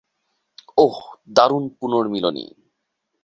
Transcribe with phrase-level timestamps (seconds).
[0.77, 0.95] ওহ,
[1.35, 2.45] দারুণ পুণর্মিলনী।